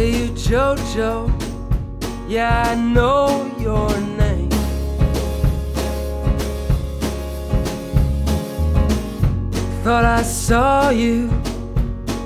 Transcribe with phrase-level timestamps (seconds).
[0.00, 1.30] Jojo.
[2.26, 4.48] Yeah, I know your name.
[9.84, 11.28] Thought I saw you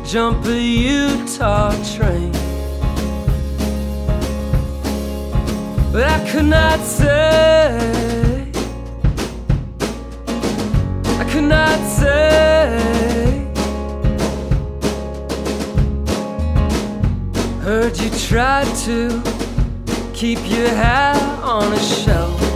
[0.07, 2.33] jump a Utah train.
[5.93, 8.51] But I could not say,
[11.19, 12.04] I could not say.
[17.65, 19.09] Heard you tried to
[20.13, 22.54] keep your hat on a shelf.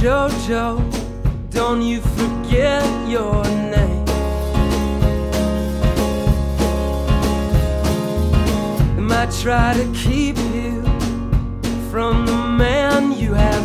[0.00, 0.78] Jojo,
[1.50, 4.04] don't you forget your name.
[8.94, 10.82] They might try to keep you
[11.90, 13.57] from the man you have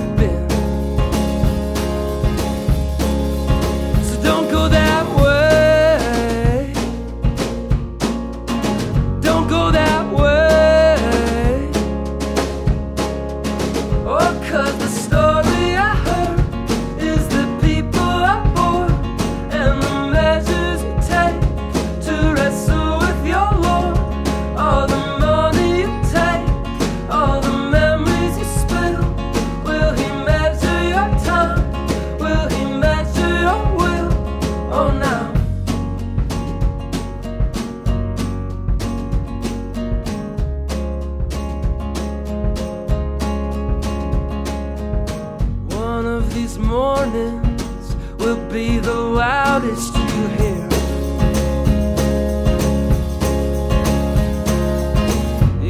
[46.93, 50.69] mornings will be the loudest you hear.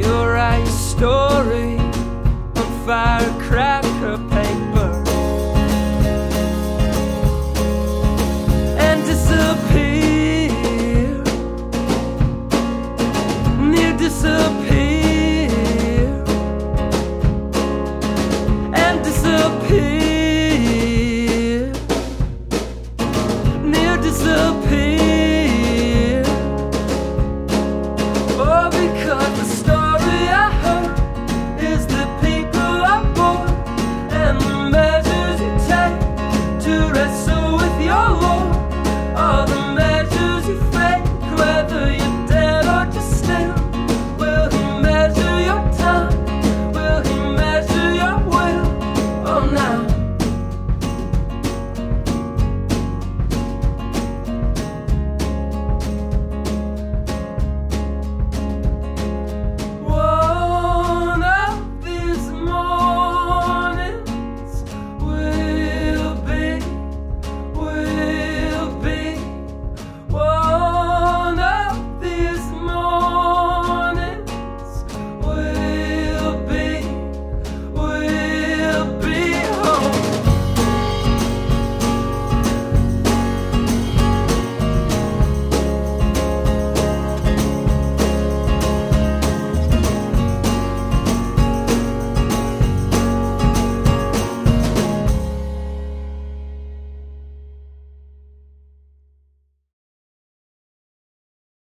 [0.04, 1.78] Your story
[2.60, 3.83] on firecracker paper